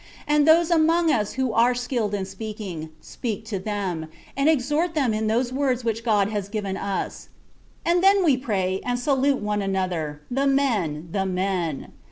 And 0.27 0.47
those 0.47 0.71
among 0.71 1.11
us 1.11 1.33
who 1.33 1.53
are 1.53 1.75
skilled 1.75 2.15
in 2.15 2.25
speaking, 2.25 2.89
speak 3.01 3.45
to 3.45 3.59
them, 3.59 4.07
and 4.35 4.49
exhort 4.49 4.95
them 4.95 5.13
in 5.13 5.27
those 5.27 5.53
words 5.53 5.83
which 5.83 6.03
God 6.03 6.27
has 6.29 6.49
given 6.49 6.75
us. 6.75 7.29
And 7.85 8.03
then 8.03 8.23
we 8.23 8.35
pray, 8.35 8.81
and 8.83 8.97
salute 8.97 9.37
one 9.43 9.61
another, 9.61 10.23
the 10.31 10.47
men 10.47 11.09
the 11.11 11.27
men. 11.27 11.91